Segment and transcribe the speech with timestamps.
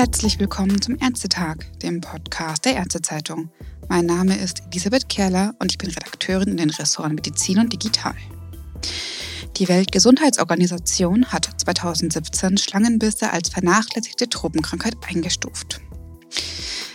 [0.00, 3.50] Herzlich willkommen zum Ärztetag, dem Podcast der Ärztezeitung.
[3.90, 8.14] Mein Name ist Elisabeth Kerler und ich bin Redakteurin in den Ressorts Medizin und Digital.
[9.58, 15.82] Die Weltgesundheitsorganisation hat 2017 Schlangenbisse als vernachlässigte Tropenkrankheit eingestuft.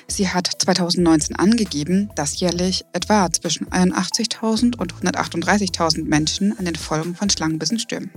[0.07, 7.13] Sie hat 2019 angegeben, dass jährlich etwa zwischen 81.000 und 138.000 Menschen an den Folgen
[7.13, 8.09] von Schlangenbissen stürmen.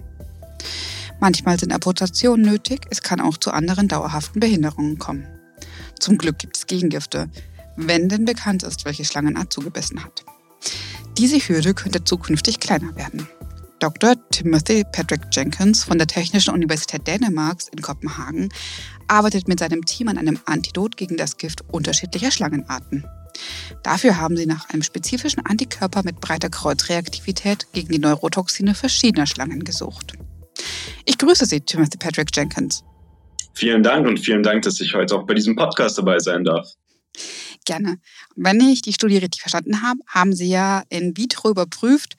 [1.21, 5.27] Manchmal sind Amputationen nötig, es kann auch zu anderen dauerhaften Behinderungen kommen.
[5.99, 7.29] Zum Glück gibt es Gegengifte,
[7.77, 10.25] wenn denn bekannt ist, welche Schlangenart zugebissen hat.
[11.17, 13.29] Diese Hürde könnte zukünftig kleiner werden.
[13.81, 14.15] Dr.
[14.31, 18.49] Timothy Patrick Jenkins von der Technischen Universität Dänemarks in Kopenhagen
[19.07, 23.05] arbeitet mit seinem Team an einem Antidot gegen das Gift unterschiedlicher Schlangenarten.
[23.85, 29.63] Dafür haben sie nach einem spezifischen Antikörper mit breiter Kreuzreaktivität gegen die Neurotoxine verschiedener Schlangen
[29.63, 30.15] gesucht.
[31.05, 32.85] Ich grüße Sie, Timothy Patrick Jenkins.
[33.55, 36.69] Vielen Dank und vielen Dank, dass ich heute auch bei diesem Podcast dabei sein darf.
[37.65, 37.99] Gerne.
[38.37, 42.17] Wenn ich die Studie richtig verstanden habe, haben Sie ja in vitro überprüft,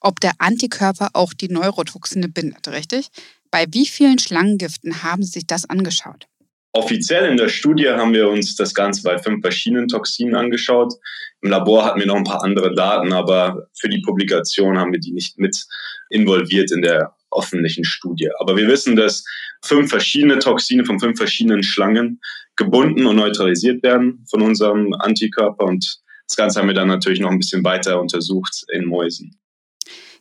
[0.00, 3.08] ob der Antikörper auch die Neurotoxine bindet, richtig?
[3.50, 6.26] Bei wie vielen Schlangengiften haben Sie sich das angeschaut?
[6.72, 10.94] Offiziell in der Studie haben wir uns das Ganze bei fünf verschiedenen Toxinen angeschaut.
[11.42, 15.00] Im Labor hatten wir noch ein paar andere Daten, aber für die Publikation haben wir
[15.00, 15.66] die nicht mit
[16.10, 18.28] involviert in der öffentlichen Studie.
[18.38, 19.24] Aber wir wissen, dass
[19.62, 22.20] fünf verschiedene Toxine von fünf verschiedenen Schlangen
[22.56, 25.64] gebunden und neutralisiert werden von unserem Antikörper.
[25.64, 29.40] Und das Ganze haben wir dann natürlich noch ein bisschen weiter untersucht in Mäusen.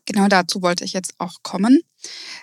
[0.05, 1.81] Genau dazu wollte ich jetzt auch kommen.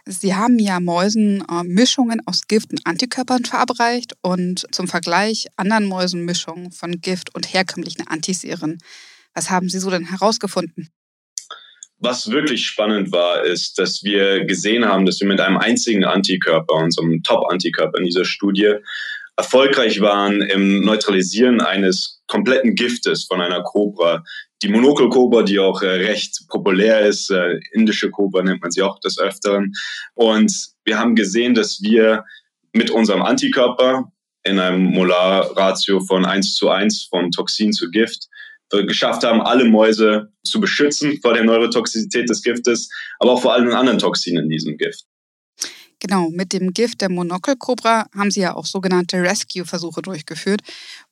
[0.04, 5.86] Sie haben ja Mäusen äh, Mischungen aus Gift und Antikörpern verabreicht und zum Vergleich anderen
[5.86, 8.78] Mäusen Mischungen von Gift und herkömmlichen Antiseren.
[9.34, 10.90] Was haben Sie so denn herausgefunden?
[11.98, 16.74] Was wirklich spannend war, ist, dass wir gesehen haben, dass wir mit einem einzigen Antikörper,
[16.74, 18.74] unserem Top-Antikörper in dieser Studie,
[19.36, 24.24] erfolgreich waren im Neutralisieren eines kompletten Giftes von einer Kobra.
[24.62, 28.98] Die Monokelkobra, die auch äh, recht populär ist, äh, indische Kobra nennt man sie auch
[29.00, 29.72] des Öfteren.
[30.14, 30.52] Und
[30.84, 32.24] wir haben gesehen, dass wir
[32.72, 34.10] mit unserem Antikörper
[34.44, 38.28] in einem Molarratio von 1 zu 1 von Toxin zu Gift
[38.70, 42.88] geschafft haben, alle Mäuse zu beschützen vor der Neurotoxizität des Giftes,
[43.18, 45.04] aber auch vor allen anderen Toxinen in diesem Gift.
[46.00, 50.60] Genau, mit dem Gift der Monokelkobra haben sie ja auch sogenannte Rescue-Versuche durchgeführt,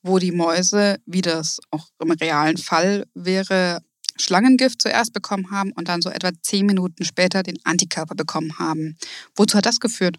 [0.03, 3.81] wo die Mäuse, wie das auch im realen Fall wäre,
[4.17, 8.97] Schlangengift zuerst bekommen haben und dann so etwa zehn Minuten später den Antikörper bekommen haben.
[9.35, 10.17] Wozu hat das geführt?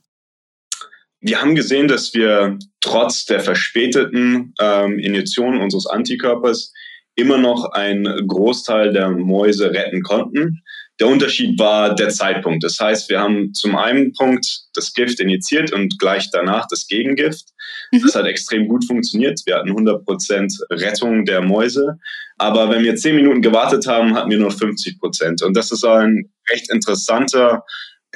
[1.21, 6.73] Wir haben gesehen, dass wir trotz der verspäteten ähm, Injektion unseres Antikörpers
[7.17, 10.63] immer noch einen Großteil der Mäuse retten konnten.
[11.01, 12.65] Der Unterschied war der Zeitpunkt.
[12.65, 17.49] Das heißt, wir haben zum einen Punkt das Gift injiziert und gleich danach das Gegengift.
[17.91, 18.03] Mhm.
[18.03, 19.41] Das hat extrem gut funktioniert.
[19.45, 21.99] Wir hatten 100% Rettung der Mäuse.
[22.39, 25.43] Aber wenn wir 10 Minuten gewartet haben, hatten wir nur 50%.
[25.43, 27.65] Und das ist ein recht interessanter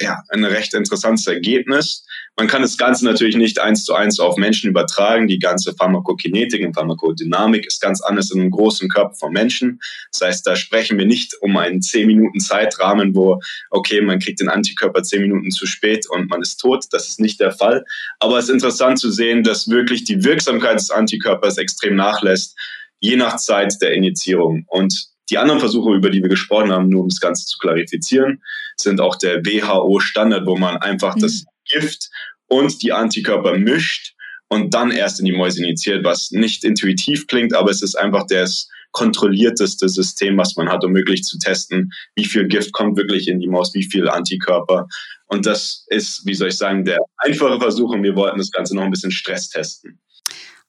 [0.01, 2.05] ja, ein recht interessantes Ergebnis.
[2.37, 5.27] Man kann das Ganze natürlich nicht eins zu eins auf Menschen übertragen.
[5.27, 9.79] Die ganze Pharmakokinetik und Pharmakodynamik ist ganz anders in einem großen Körper von Menschen.
[10.11, 13.39] Das heißt, da sprechen wir nicht um einen 10 Minuten Zeitrahmen, wo,
[13.69, 16.85] okay, man kriegt den Antikörper 10 Minuten zu spät und man ist tot.
[16.91, 17.83] Das ist nicht der Fall.
[18.19, 22.57] Aber es ist interessant zu sehen, dass wirklich die Wirksamkeit des Antikörpers extrem nachlässt,
[22.99, 24.65] je nach Zeit der Injizierung.
[24.67, 28.43] Und die anderen Versuche, über die wir gesprochen haben, nur um das Ganze zu klarifizieren,
[28.75, 31.21] sind auch der WHO-Standard, wo man einfach mhm.
[31.21, 32.09] das Gift
[32.47, 34.13] und die Antikörper mischt
[34.49, 38.25] und dann erst in die Mäuse injiziert, was nicht intuitiv klingt, aber es ist einfach
[38.27, 43.29] das kontrollierteste System, was man hat, um wirklich zu testen, wie viel Gift kommt wirklich
[43.29, 44.87] in die Maus, wie viel Antikörper.
[45.27, 48.75] Und das ist, wie soll ich sagen, der einfache Versuch und wir wollten das Ganze
[48.75, 50.01] noch ein bisschen Stress testen.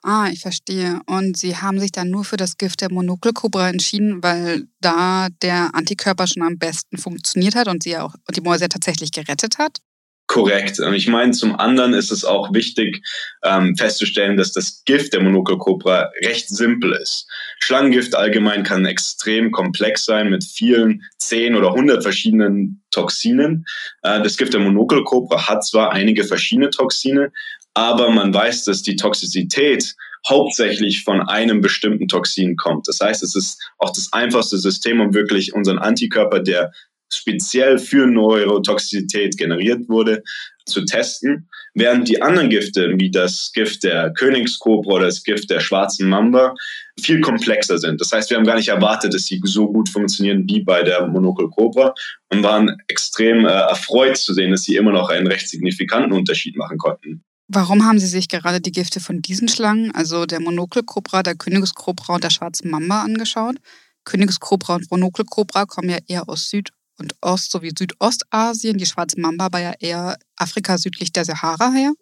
[0.04, 1.00] Ah, ich verstehe.
[1.06, 5.74] Und Sie haben sich dann nur für das Gift der Monokelkobra entschieden, weil da der
[5.74, 9.78] Antikörper schon am besten funktioniert hat und sie auch und die Mäuse tatsächlich gerettet hat?
[10.26, 10.80] Korrekt.
[10.80, 13.04] Und ich meine, zum anderen ist es auch wichtig
[13.44, 17.28] ähm, festzustellen, dass das Gift der Monokelkobra recht simpel ist.
[17.58, 23.66] Schlangengift allgemein kann extrem komplex sein mit vielen zehn oder hundert verschiedenen Toxinen.
[24.02, 27.30] Äh, das Gift der Monokelkobra hat zwar einige verschiedene Toxine,
[27.74, 29.94] aber man weiß, dass die Toxizität
[30.28, 32.86] hauptsächlich von einem bestimmten Toxin kommt.
[32.86, 36.72] Das heißt, es ist auch das einfachste System, um wirklich unseren Antikörper, der
[37.12, 40.22] speziell für Neurotoxizität generiert wurde,
[40.64, 45.60] zu testen, während die anderen Gifte, wie das Gift der Königskobra oder das Gift der
[45.60, 46.54] schwarzen Mamba,
[47.00, 48.00] viel komplexer sind.
[48.00, 51.06] Das heißt, wir haben gar nicht erwartet, dass sie so gut funktionieren wie bei der
[51.08, 51.94] Monokelkobra
[52.30, 56.56] und waren extrem äh, erfreut zu sehen, dass sie immer noch einen recht signifikanten Unterschied
[56.56, 57.24] machen konnten.
[57.48, 62.14] Warum haben Sie sich gerade die Gifte von diesen Schlangen, also der Monokelkobra, der Königskobra
[62.14, 63.56] und der schwarzen Mamba, angeschaut?
[64.04, 69.48] Königskobra und Monokelkobra kommen ja eher aus Süd- und Ost- sowie Südostasien, die schwarze Mamba
[69.52, 71.92] war ja eher Afrika südlich der Sahara her.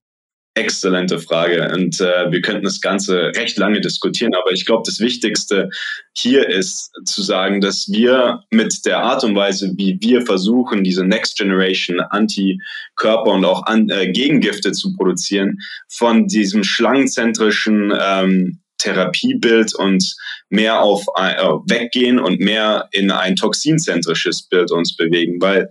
[0.55, 1.73] Exzellente Frage.
[1.73, 5.71] Und äh, wir könnten das Ganze recht lange diskutieren, aber ich glaube, das Wichtigste
[6.13, 11.05] hier ist zu sagen, dass wir mit der Art und Weise, wie wir versuchen, diese
[11.05, 15.59] Next Generation Antikörper und auch an, äh, Gegengifte zu produzieren,
[15.89, 20.17] von diesem schlangenzentrischen ähm, Therapiebild und
[20.49, 25.71] mehr auf äh, weggehen und mehr in ein toxinzentrisches Bild uns bewegen, weil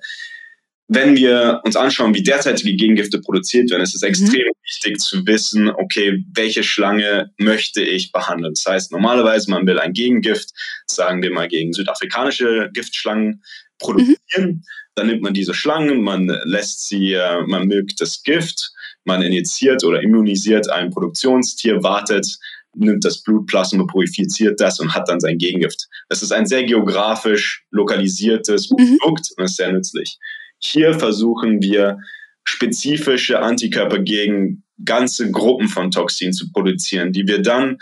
[0.91, 4.07] wenn wir uns anschauen, wie derzeitige Gegengifte produziert werden, ist es mhm.
[4.07, 4.63] extrem mhm.
[4.65, 8.56] wichtig zu wissen, okay, welche Schlange möchte ich behandeln.
[8.56, 10.50] Das heißt, normalerweise, man will ein Gegengift,
[10.88, 13.44] sagen wir mal gegen südafrikanische Giftschlangen
[13.77, 14.18] produzieren.
[14.36, 14.63] Mhm.
[14.95, 18.71] Dann nimmt man diese Schlangen, man lässt sie, äh, man mögt das Gift,
[19.06, 22.25] man injiziert oder immunisiert ein Produktionstier, wartet,
[22.74, 25.88] nimmt das Blutplasma, purifiziert das und hat dann sein Gegengift.
[26.09, 28.97] Das ist ein sehr geografisch lokalisiertes mhm.
[28.97, 30.18] Produkt und ist sehr nützlich.
[30.59, 32.00] Hier versuchen wir
[32.44, 37.77] spezifische Antikörper gegen ganze Gruppen von Toxinen zu produzieren, die wir dann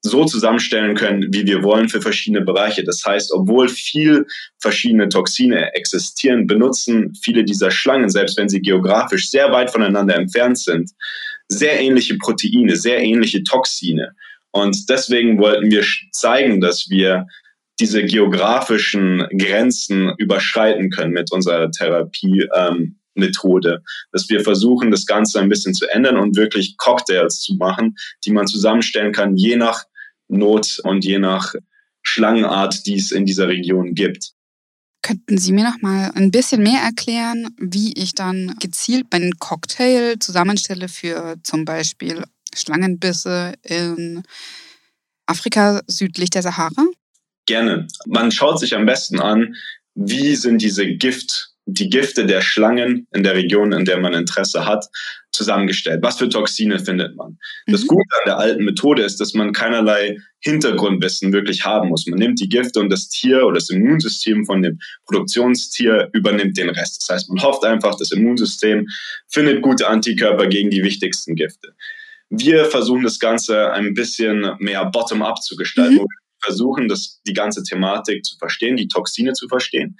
[0.00, 2.84] so zusammenstellen können, wie wir wollen für verschiedene Bereiche.
[2.84, 4.26] Das heißt, obwohl viel
[4.60, 10.58] verschiedene Toxine existieren, benutzen viele dieser Schlangen, selbst wenn sie geografisch sehr weit voneinander entfernt
[10.58, 10.90] sind,
[11.48, 14.12] sehr ähnliche Proteine, sehr ähnliche Toxine.
[14.52, 17.26] Und deswegen wollten wir zeigen, dass wir
[17.80, 23.70] diese geografischen Grenzen überschreiten können mit unserer Therapiemethode.
[23.70, 27.96] Ähm, dass wir versuchen, das Ganze ein bisschen zu ändern und wirklich Cocktails zu machen,
[28.24, 29.84] die man zusammenstellen kann, je nach
[30.28, 31.54] Not und je nach
[32.02, 34.32] Schlangenart, die es in dieser Region gibt.
[35.02, 40.16] Könnten Sie mir noch mal ein bisschen mehr erklären, wie ich dann gezielt meinen Cocktail
[40.18, 42.24] zusammenstelle für zum Beispiel
[42.54, 44.22] Schlangenbisse in
[45.26, 46.84] Afrika südlich der Sahara?
[47.48, 47.88] Gerne.
[48.06, 49.56] Man schaut sich am besten an,
[49.94, 54.66] wie sind diese Gift, die Gifte der Schlangen in der Region, in der man Interesse
[54.66, 54.84] hat,
[55.32, 56.00] zusammengestellt.
[56.02, 57.38] Was für Toxine findet man?
[57.66, 57.86] Das mhm.
[57.86, 62.06] Gute an der alten Methode ist, dass man keinerlei Hintergrundwissen wirklich haben muss.
[62.06, 66.68] Man nimmt die Gifte und das Tier oder das Immunsystem von dem Produktionstier übernimmt den
[66.68, 67.00] Rest.
[67.00, 68.86] Das heißt, man hofft einfach, das Immunsystem
[69.26, 71.74] findet gute Antikörper gegen die wichtigsten Gifte.
[72.28, 76.06] Wir versuchen das Ganze ein bisschen mehr bottom-up zu gestalten, mhm
[76.40, 79.96] versuchen, das, die ganze Thematik zu verstehen, die Toxine zu verstehen.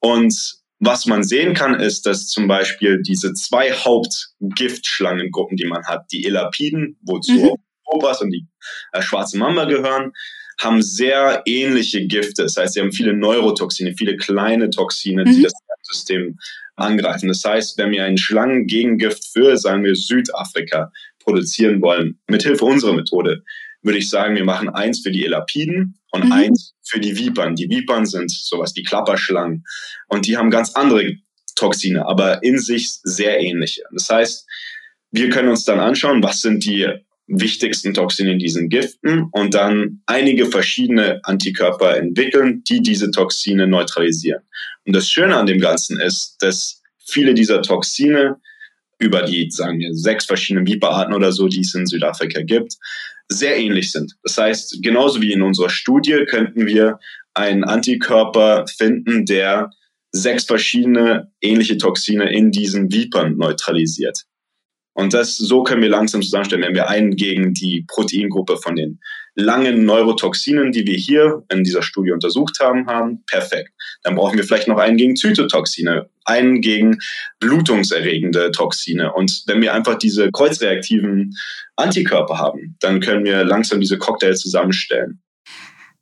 [0.00, 6.06] Und was man sehen kann, ist, dass zum Beispiel diese zwei Hauptgiftschlangengruppen, die man hat,
[6.10, 7.54] die Elapiden, wozu mhm.
[7.84, 8.46] Cobras und die
[8.92, 10.12] äh, schwarze Mamba gehören,
[10.60, 12.42] haben sehr ähnliche Gifte.
[12.42, 15.42] Das heißt, sie haben viele Neurotoxine, viele kleine Toxine, die mhm.
[15.44, 15.52] das
[15.82, 16.38] System
[16.76, 17.28] angreifen.
[17.28, 20.90] Das heißt, wenn wir ein Schlangengegengift für, sagen wir, Südafrika
[21.20, 23.44] produzieren wollen, mithilfe unserer Methode,
[23.82, 26.32] würde ich sagen, wir machen eins für die Elapiden und mhm.
[26.32, 27.56] eins für die Vipern.
[27.56, 29.64] Die Vipern sind sowas wie Klapperschlangen
[30.08, 31.16] und die haben ganz andere
[31.56, 33.82] Toxine, aber in sich sehr ähnliche.
[33.92, 34.46] Das heißt,
[35.10, 36.88] wir können uns dann anschauen, was sind die
[37.26, 44.42] wichtigsten Toxine in diesen Giften und dann einige verschiedene Antikörper entwickeln, die diese Toxine neutralisieren.
[44.84, 48.36] Und das Schöne an dem Ganzen ist, dass viele dieser Toxine
[48.98, 52.76] über die, sagen wir, sechs verschiedenen Viperarten oder so, die es in Südafrika gibt,
[53.32, 54.14] sehr ähnlich sind.
[54.22, 56.98] Das heißt, genauso wie in unserer Studie könnten wir
[57.34, 59.70] einen Antikörper finden, der
[60.12, 64.24] sechs verschiedene ähnliche Toxine in diesen Vipern neutralisiert.
[64.94, 69.00] Und das, so können wir langsam zusammenstellen, wenn wir einen gegen die Proteingruppe von den
[69.34, 73.70] langen Neurotoxinen, die wir hier in dieser Studie untersucht haben, haben, perfekt.
[74.02, 76.98] Dann brauchen wir vielleicht noch einen gegen Zytotoxine, einen gegen
[77.40, 79.12] blutungserregende Toxine.
[79.12, 81.34] Und wenn wir einfach diese kreuzreaktiven
[81.76, 85.22] Antikörper haben, dann können wir langsam diese Cocktails zusammenstellen.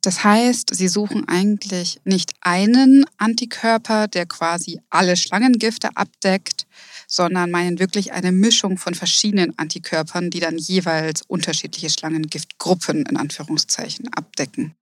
[0.03, 6.65] Das heißt, Sie suchen eigentlich nicht einen Antikörper, der quasi alle Schlangengifte abdeckt,
[7.11, 14.07] sondern meinen wirklich eine Mischung von verschiedenen Antikörpern, die dann jeweils unterschiedliche Schlangengiftgruppen in Anführungszeichen
[14.13, 14.75] abdecken.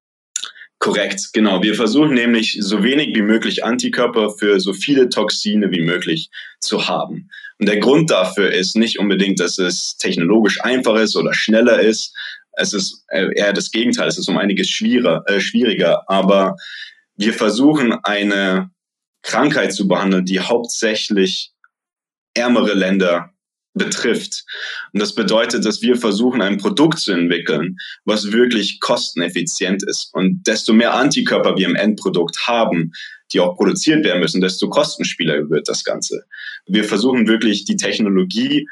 [0.78, 1.64] Korrekt, genau.
[1.64, 6.30] Wir versuchen nämlich so wenig wie möglich Antikörper für so viele Toxine wie möglich
[6.62, 7.30] zu haben.
[7.58, 12.16] Und der Grund dafür ist nicht unbedingt, dass es technologisch einfacher ist oder schneller ist.
[12.52, 14.08] Es ist eher das Gegenteil.
[14.08, 15.24] Es ist um einiges schwieriger.
[15.26, 16.08] Äh, schwieriger.
[16.08, 16.56] Aber
[17.18, 18.70] wir versuchen eine
[19.24, 21.52] Krankheit zu behandeln, die hauptsächlich
[22.34, 23.34] ärmere Länder
[23.74, 24.44] betrifft.
[24.94, 30.10] Und das bedeutet, dass wir versuchen, ein Produkt zu entwickeln, was wirklich kosteneffizient ist.
[30.14, 32.92] Und desto mehr Antikörper wir im Endprodukt haben,
[33.32, 36.26] die auch produziert werden müssen, desto kostenspieler wird das Ganze.
[36.66, 38.68] Wir versuchen wirklich die Technologie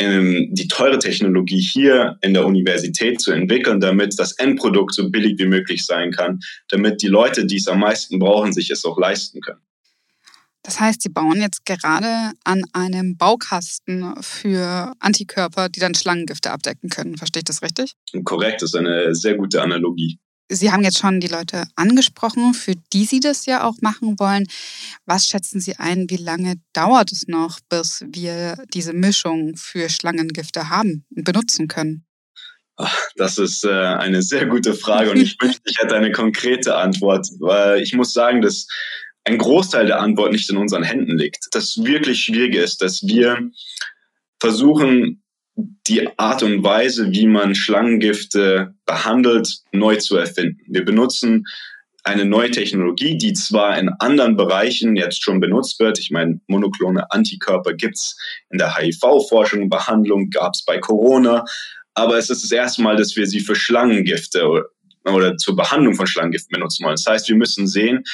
[0.00, 5.38] ähm, die teure Technologie hier in der Universität zu entwickeln, damit das Endprodukt so billig
[5.38, 6.40] wie möglich sein kann,
[6.70, 9.60] damit die Leute, die es am meisten brauchen, sich es auch leisten können.
[10.62, 16.90] Das heißt, Sie bauen jetzt gerade an einem Baukasten für Antikörper, die dann Schlangengifte abdecken
[16.90, 17.16] können.
[17.16, 17.94] Verstehe ich das richtig?
[18.24, 20.18] Korrekt, das ist eine sehr gute Analogie.
[20.52, 24.48] Sie haben jetzt schon die Leute angesprochen, für die Sie das ja auch machen wollen.
[25.06, 30.68] Was schätzen Sie ein, wie lange dauert es noch, bis wir diese Mischung für Schlangengifte
[30.68, 32.04] haben und benutzen können?
[33.14, 37.28] Das ist äh, eine sehr gute Frage und ich wünschte, ich hätte eine konkrete Antwort,
[37.38, 38.66] weil ich muss sagen, dass
[39.24, 41.48] ein Großteil der Antwort nicht in unseren Händen liegt.
[41.52, 43.50] Das wirklich Schwierige ist, dass wir
[44.38, 45.22] versuchen,
[45.86, 50.60] die Art und Weise, wie man Schlangengifte behandelt, neu zu erfinden.
[50.66, 51.44] Wir benutzen
[52.02, 55.98] eine neue Technologie, die zwar in anderen Bereichen jetzt schon benutzt wird.
[55.98, 58.16] Ich meine, monoklone Antikörper gibt es
[58.48, 61.44] in der HIV-Forschung, Behandlung gab es bei Corona.
[61.92, 64.64] Aber es ist das erste Mal, dass wir sie für Schlangengifte
[65.04, 66.96] oder zur Behandlung von Schlangengiften benutzen wollen.
[66.96, 68.04] Das heißt, wir müssen sehen,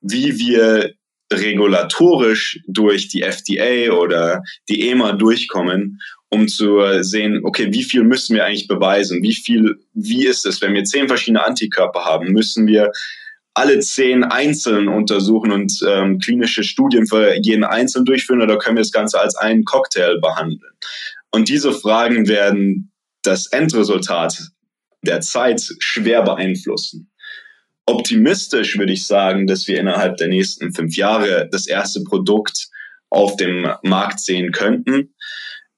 [0.00, 0.94] wie wir
[1.32, 8.36] regulatorisch durch die FDA oder die EMA durchkommen, um zu sehen, okay, wie viel müssen
[8.36, 9.22] wir eigentlich beweisen?
[9.22, 12.32] Wie viel, wie ist es, wenn wir zehn verschiedene Antikörper haben?
[12.32, 12.90] Müssen wir
[13.54, 18.82] alle zehn einzeln untersuchen und ähm, klinische Studien für jeden einzeln durchführen oder können wir
[18.82, 20.72] das Ganze als einen Cocktail behandeln?
[21.30, 24.50] Und diese Fragen werden das Endresultat
[25.04, 27.10] der Zeit schwer beeinflussen.
[27.86, 32.68] Optimistisch würde ich sagen, dass wir innerhalb der nächsten fünf Jahre das erste Produkt
[33.10, 35.14] auf dem Markt sehen könnten.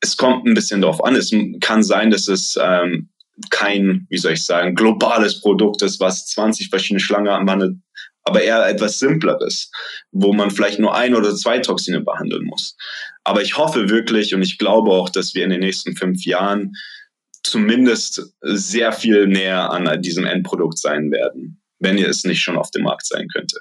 [0.01, 1.17] Es kommt ein bisschen darauf an.
[1.17, 3.09] Es kann sein, dass es ähm,
[3.51, 7.77] kein, wie soll ich sagen, globales Produkt ist, was 20 verschiedene Schlangen behandelt,
[8.23, 9.71] aber eher etwas Simpleres,
[10.11, 12.77] wo man vielleicht nur ein oder zwei Toxine behandeln muss.
[13.25, 16.73] Aber ich hoffe wirklich und ich glaube auch, dass wir in den nächsten fünf Jahren
[17.47, 22.83] zumindest sehr viel näher an diesem Endprodukt sein werden, wenn es nicht schon auf dem
[22.83, 23.59] Markt sein könnte.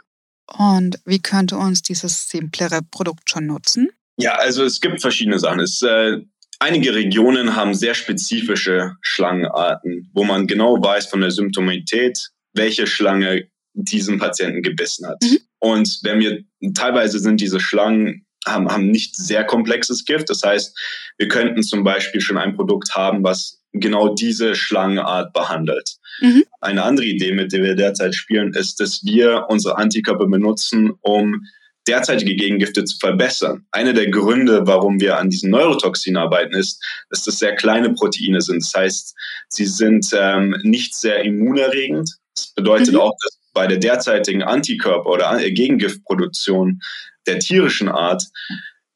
[0.58, 3.90] Und wie könnte uns dieses simplere Produkt schon nutzen?
[4.18, 5.60] Ja, also es gibt verschiedene Sachen.
[5.60, 6.18] Es, äh,
[6.60, 13.48] einige Regionen haben sehr spezifische Schlangenarten, wo man genau weiß von der Symptomatität, welche Schlange
[13.74, 15.22] diesen Patienten gebissen hat.
[15.22, 15.40] Mhm.
[15.60, 20.30] Und wenn wir teilweise sind diese Schlangen haben, haben nicht sehr komplexes Gift.
[20.30, 20.78] Das heißt,
[21.18, 25.98] wir könnten zum Beispiel schon ein Produkt haben, was genau diese Schlangenart behandelt.
[26.22, 26.44] Mhm.
[26.62, 31.46] Eine andere Idee, mit der wir derzeit spielen, ist, dass wir unsere Antikörper benutzen, um
[31.88, 33.66] derzeitige Gegengifte zu verbessern.
[33.72, 38.42] Einer der Gründe, warum wir an diesen Neurotoxinen arbeiten, ist, dass das sehr kleine Proteine
[38.42, 38.64] sind.
[38.64, 39.16] Das heißt,
[39.50, 42.10] sie sind ähm, nicht sehr immunerregend.
[42.36, 43.02] Das bedeutet mhm.
[43.02, 46.82] auch, dass bei der derzeitigen Antikörper- oder Gegengiftproduktion
[47.28, 48.24] der tierischen Art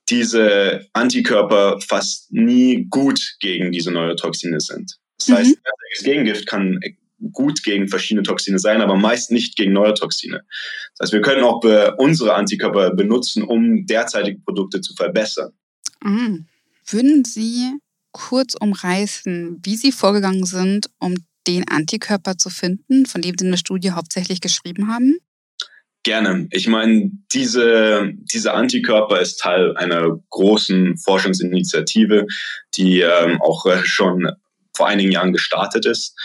[0.10, 4.98] diese Antikörper fast nie gut gegen diese Neurotoxine sind.
[5.18, 5.34] Das mhm.
[5.36, 5.58] heißt,
[5.96, 6.80] das Gegengift kann
[7.34, 10.44] gut gegen verschiedene Toxine sein, aber meist nicht gegen Neurotoxine.
[10.98, 11.62] Das heißt, wir können auch
[11.98, 15.52] unsere Antikörper benutzen, um derzeitige Produkte zu verbessern.
[16.02, 16.48] Mhm.
[16.88, 17.74] Würden Sie
[18.12, 23.52] kurz umreißen, wie Sie vorgegangen sind, um den Antikörper zu finden, von dem Sie in
[23.52, 25.18] der Studie hauptsächlich geschrieben haben?
[26.10, 26.48] Gerne.
[26.50, 32.26] Ich meine, diese, diese Antikörper ist Teil einer großen Forschungsinitiative,
[32.76, 34.28] die ähm, auch äh, schon
[34.76, 36.18] vor einigen Jahren gestartet ist.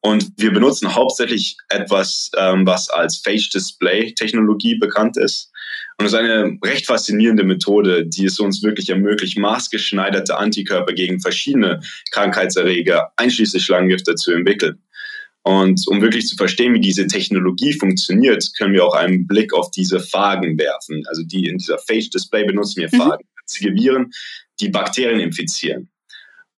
[0.00, 5.50] Und wir benutzen hauptsächlich etwas, ähm, was als Phage Display Technologie bekannt ist.
[5.98, 11.20] Und es ist eine recht faszinierende Methode, die es uns wirklich ermöglicht, maßgeschneiderte Antikörper gegen
[11.20, 11.80] verschiedene
[12.12, 14.80] Krankheitserreger, einschließlich Schlangengifte, zu entwickeln.
[15.44, 19.70] Und um wirklich zu verstehen, wie diese Technologie funktioniert, können wir auch einen Blick auf
[19.72, 21.02] diese Phagen werfen.
[21.08, 22.96] Also die in dieser Phage Display benutzen wir mhm.
[22.96, 24.10] Phagen, winzige Viren,
[24.60, 25.90] die Bakterien infizieren.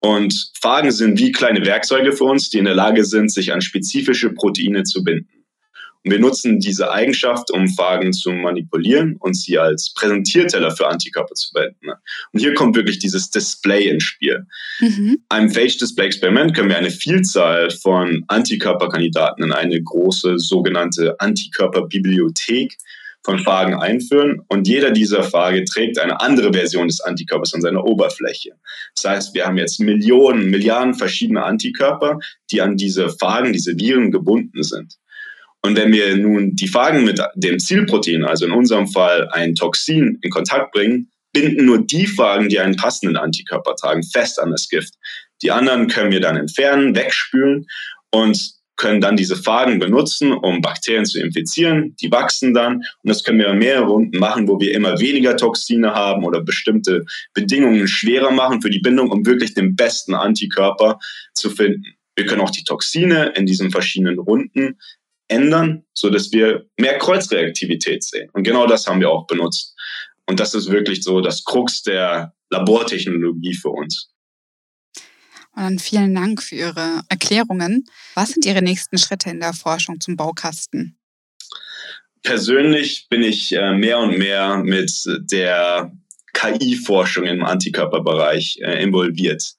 [0.01, 3.61] Und Phagen sind wie kleine Werkzeuge für uns, die in der Lage sind, sich an
[3.61, 5.42] spezifische Proteine zu binden.
[6.05, 11.35] Und wir nutzen diese Eigenschaft, um Phagen zu manipulieren und sie als Präsentierteller für Antikörper
[11.35, 11.91] zu verwenden.
[12.33, 14.47] Und hier kommt wirklich dieses Display ins Spiel.
[14.81, 15.19] Mhm.
[15.29, 22.77] Einem Phage-Display-Experiment können wir eine Vielzahl von Antikörperkandidaten in eine große sogenannte Antikörperbibliothek
[23.25, 27.85] von Phagen einführen und jeder dieser Phage trägt eine andere Version des Antikörpers an seiner
[27.85, 28.51] Oberfläche.
[28.97, 32.19] Das heißt, wir haben jetzt Millionen, Milliarden verschiedene Antikörper,
[32.51, 34.97] die an diese Phagen, diese Viren gebunden sind.
[35.65, 40.19] Und wenn wir nun die Phagen mit dem Zielprotein, also in unserem Fall ein Toxin,
[40.23, 44.69] in Kontakt bringen, binden nur die Phagen, die einen passenden Antikörper tragen, fest an das
[44.69, 44.95] Gift.
[45.41, 47.67] Die anderen können wir dann entfernen, wegspülen
[48.11, 51.95] und können dann diese Phagen benutzen, um Bakterien zu infizieren.
[52.01, 55.37] Die wachsen dann und das können wir in mehreren Runden machen, wo wir immer weniger
[55.37, 57.05] Toxine haben oder bestimmte
[57.35, 60.99] Bedingungen schwerer machen für die Bindung, um wirklich den besten Antikörper
[61.35, 61.85] zu finden.
[62.17, 64.79] Wir können auch die Toxine in diesen verschiedenen Runden
[65.29, 68.29] ändern, so dass wir mehr Kreuzreaktivität sehen.
[68.33, 69.75] Und genau das haben wir auch benutzt.
[70.27, 74.11] Und das ist wirklich so das Krux der Labortechnologie für uns.
[75.55, 77.85] Und dann vielen Dank für Ihre Erklärungen.
[78.15, 80.99] Was sind Ihre nächsten Schritte in der Forschung zum Baukasten?
[82.23, 84.93] Persönlich bin ich äh, mehr und mehr mit
[85.31, 85.93] der
[86.35, 89.55] KI-Forschung im Antikörperbereich äh, involviert.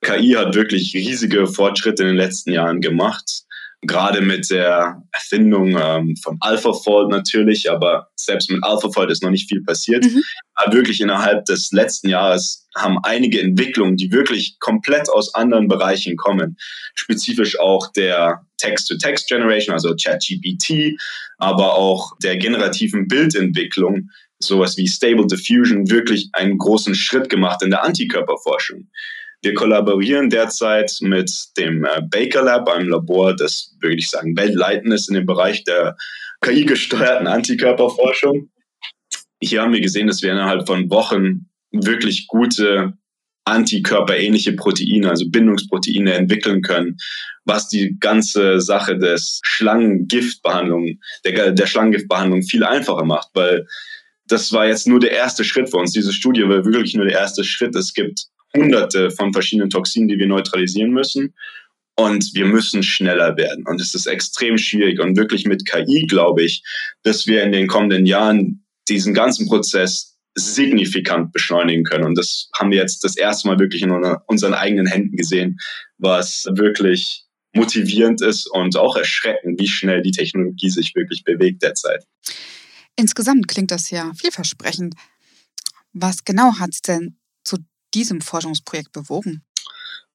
[0.00, 3.44] KI hat wirklich riesige Fortschritte in den letzten Jahren gemacht
[3.86, 9.48] gerade mit der Erfindung ähm, von AlphaFold natürlich, aber selbst mit AlphaFold ist noch nicht
[9.48, 10.04] viel passiert.
[10.04, 10.22] Mhm.
[10.54, 16.16] Aber wirklich innerhalb des letzten Jahres haben einige Entwicklungen, die wirklich komplett aus anderen Bereichen
[16.16, 16.56] kommen,
[16.94, 20.98] spezifisch auch der Text-to-Text-Generation, also ChatGPT,
[21.38, 27.70] aber auch der generativen Bildentwicklung, sowas wie Stable Diffusion, wirklich einen großen Schritt gemacht in
[27.70, 28.88] der Antikörperforschung.
[29.44, 34.92] Wir kollaborieren derzeit mit dem äh, Baker Lab, einem Labor, das, würde ich sagen, weltleitend
[34.94, 35.96] ist in dem Bereich der
[36.40, 38.48] KI-gesteuerten Antikörperforschung.
[39.42, 42.94] Hier haben wir gesehen, dass wir innerhalb von Wochen wirklich gute
[43.44, 46.96] antikörperähnliche Proteine, also Bindungsproteine entwickeln können,
[47.44, 53.66] was die ganze Sache des Schlangengiftbehandlung, der, der Schlangengiftbehandlung viel einfacher macht, weil
[54.26, 55.92] das war jetzt nur der erste Schritt für uns.
[55.92, 57.76] Diese Studie war wirklich nur der erste Schritt.
[57.76, 61.34] Es gibt hunderte von verschiedenen Toxinen, die wir neutralisieren müssen.
[61.96, 63.64] Und wir müssen schneller werden.
[63.66, 65.00] Und es ist extrem schwierig.
[65.00, 66.64] Und wirklich mit KI glaube ich,
[67.02, 72.04] dass wir in den kommenden Jahren diesen ganzen Prozess signifikant beschleunigen können.
[72.04, 73.92] Und das haben wir jetzt das erste Mal wirklich in
[74.26, 75.58] unseren eigenen Händen gesehen,
[75.98, 82.04] was wirklich motivierend ist und auch erschreckend, wie schnell die Technologie sich wirklich bewegt derzeit.
[82.96, 84.94] Insgesamt klingt das ja vielversprechend.
[85.92, 87.16] Was genau hat es denn
[87.94, 89.44] diesem Forschungsprojekt bewogen?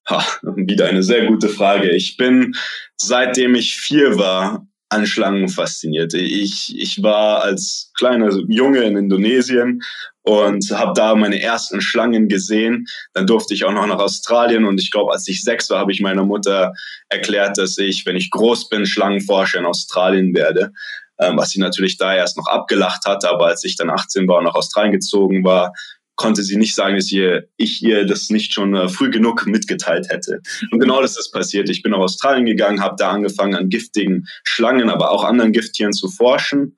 [0.08, 0.24] Ha,
[0.56, 1.90] wieder eine sehr gute Frage.
[1.90, 2.54] Ich bin,
[2.96, 6.14] seitdem ich vier war, an Schlangen fasziniert.
[6.14, 9.82] Ich, ich war als kleiner Junge in Indonesien
[10.22, 12.86] und habe da meine ersten Schlangen gesehen.
[13.12, 15.92] Dann durfte ich auch noch nach Australien und ich glaube, als ich sechs war, habe
[15.92, 16.72] ich meiner Mutter
[17.08, 20.72] erklärt, dass ich, wenn ich groß bin, Schlangenforscher in Australien werde.
[21.20, 24.38] Ähm, was sie natürlich da erst noch abgelacht hatte, aber als ich dann 18 war
[24.38, 25.72] und nach Australien gezogen war,
[26.20, 30.10] konnte sie nicht sagen, dass ihr, ich ihr das nicht schon äh, früh genug mitgeteilt
[30.10, 30.42] hätte.
[30.70, 31.70] Und genau das ist passiert.
[31.70, 35.94] Ich bin nach Australien gegangen, habe da angefangen an giftigen Schlangen, aber auch anderen Gifttieren
[35.94, 36.76] zu forschen.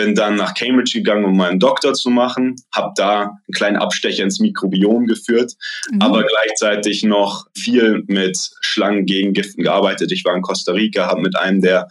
[0.00, 4.24] Bin dann nach Cambridge gegangen, um meinen Doktor zu machen, habe da einen kleinen Abstecher
[4.24, 5.52] ins Mikrobiom geführt,
[5.90, 6.00] mhm.
[6.00, 10.10] aber gleichzeitig noch viel mit Schlangen gegen Giften gearbeitet.
[10.10, 11.86] Ich war in Costa Rica, habe mit einem der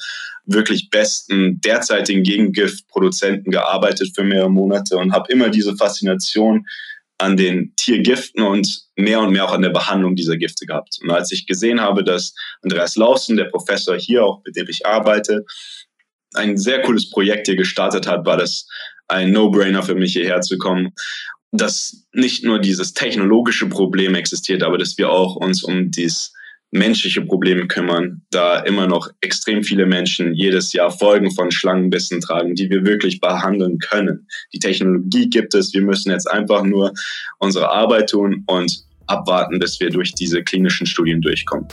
[0.46, 6.66] wirklich besten derzeitigen Gegengiftproduzenten gearbeitet für mehrere Monate und habe immer diese Faszination
[7.20, 10.98] an den Tiergiften und mehr und mehr auch an der Behandlung dieser Gifte gehabt.
[11.04, 14.88] Und als ich gesehen habe, dass Andreas Lausen, der Professor hier, auch mit dem ich
[14.88, 15.46] arbeite,
[16.34, 18.68] ein sehr cooles Projekt hier gestartet hat, war das
[19.08, 20.94] ein No-Brainer für mich hierher zu kommen.
[21.52, 26.34] Dass nicht nur dieses technologische Problem existiert, aber dass wir auch uns um dieses
[26.72, 32.54] menschliche Probleme kümmern, da immer noch extrem viele Menschen jedes Jahr Folgen von Schlangenbissen tragen,
[32.54, 34.28] die wir wirklich behandeln können.
[34.54, 36.94] Die Technologie gibt es, wir müssen jetzt einfach nur
[37.40, 41.68] unsere Arbeit tun und abwarten, bis wir durch diese klinischen Studien durchkommen.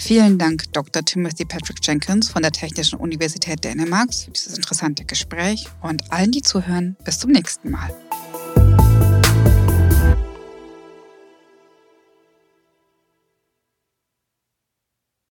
[0.00, 1.04] Vielen Dank, Dr.
[1.04, 6.40] Timothy Patrick Jenkins von der Technischen Universität Dänemarks für dieses interessante Gespräch und allen, die
[6.40, 7.90] zuhören, bis zum nächsten Mal.